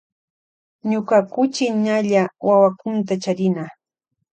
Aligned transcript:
Ñuña 0.89 1.17
kuchi 1.33 1.65
ñalla 1.85 2.21
wawakunta 2.45 3.13
charina. 3.23 3.63